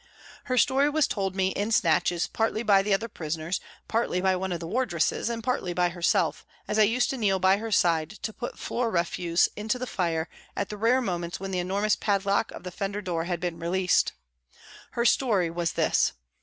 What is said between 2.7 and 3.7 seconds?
the other prisoners,